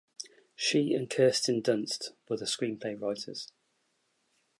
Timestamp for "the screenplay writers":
2.37-3.51